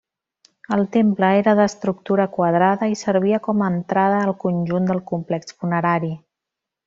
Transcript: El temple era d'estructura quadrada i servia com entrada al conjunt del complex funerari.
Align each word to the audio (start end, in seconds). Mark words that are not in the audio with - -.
El 0.75 0.79
temple 0.93 1.27
era 1.41 1.53
d'estructura 1.59 2.25
quadrada 2.37 2.89
i 2.95 2.97
servia 3.03 3.41
com 3.49 3.61
entrada 3.67 4.23
al 4.23 4.35
conjunt 4.45 4.89
del 4.93 5.03
complex 5.13 5.57
funerari. 5.61 6.11